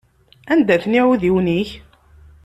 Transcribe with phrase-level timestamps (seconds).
[0.51, 1.69] Anda-ten iεudiwen-ik?